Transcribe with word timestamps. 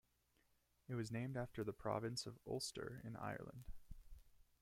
It 0.87 0.95
was 0.95 1.11
named 1.11 1.37
after 1.37 1.63
the 1.63 1.73
province 1.73 2.25
of 2.25 2.39
Ulster 2.47 3.01
in 3.03 3.15
Ireland. 3.15 3.65